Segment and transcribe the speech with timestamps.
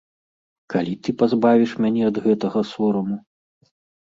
[0.73, 3.21] Калі ты пазбавіш мяне ад гэтага сораму?